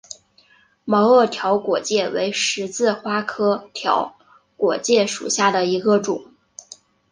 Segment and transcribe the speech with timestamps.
[0.83, 4.17] 毛萼条果芥为十字花科条
[4.57, 6.31] 果芥属下的一个种。